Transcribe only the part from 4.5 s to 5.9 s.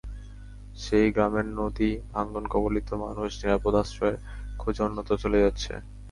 খোঁজে অন্যত্র চলে যাচ্ছে।